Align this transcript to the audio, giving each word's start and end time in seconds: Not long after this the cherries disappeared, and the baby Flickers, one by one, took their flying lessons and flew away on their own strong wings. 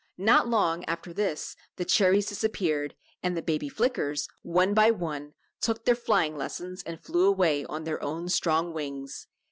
Not 0.17 0.47
long 0.49 0.83
after 0.85 1.13
this 1.13 1.55
the 1.75 1.85
cherries 1.85 2.25
disappeared, 2.25 2.95
and 3.21 3.37
the 3.37 3.41
baby 3.43 3.69
Flickers, 3.69 4.27
one 4.41 4.73
by 4.73 4.89
one, 4.89 5.35
took 5.59 5.85
their 5.85 5.93
flying 5.93 6.35
lessons 6.35 6.81
and 6.87 6.99
flew 6.99 7.27
away 7.27 7.65
on 7.65 7.83
their 7.83 8.01
own 8.01 8.27
strong 8.27 8.73
wings. 8.73 9.27